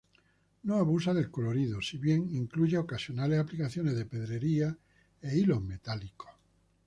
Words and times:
No 0.63 0.77
abusa 0.79 1.13
del 1.13 1.29
colorido, 1.29 1.79
si 1.79 1.99
bien 1.99 2.27
incluye 2.31 2.75
ocasionales 2.75 3.37
aplicaciones 3.39 3.95
de 3.95 4.07
pedrería 4.07 4.75
e 5.21 5.37
hilos 5.37 5.61
metálicos. 5.61 6.31